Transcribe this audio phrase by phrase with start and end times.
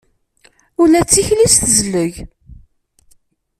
[0.81, 2.13] Ula d tikli-s tezleg.